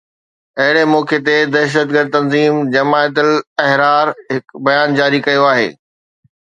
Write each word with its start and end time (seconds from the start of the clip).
اهڙي 0.61 0.83
موقعي 0.93 1.19
تي 1.27 1.35
دهشتگرد 1.55 2.07
تنظيم 2.17 2.55
جماعت 2.75 3.15
الاحرار 3.25 4.07
هڪ 4.33 4.43
بيان 4.65 4.89
جاري 4.99 5.19
ڪيو 5.27 5.43
آهي 5.53 5.69